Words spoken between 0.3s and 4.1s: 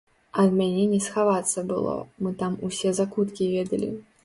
Ад мяне не схавацца было, мы там усе закуткі ведалі.